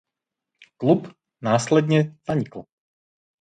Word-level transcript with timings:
Klub 0.77 1.07
následně 1.41 2.15
zanikl. 2.27 2.63